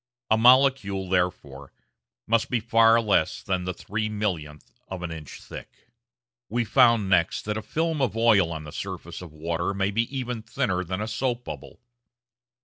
[0.31, 1.71] A molecule, therefore,
[2.25, 5.91] must be far less than the three millionth of an inch thick.
[6.49, 10.05] We found next that a film of oil on the surface of water may be
[10.17, 11.81] even thinner than a soap bubble.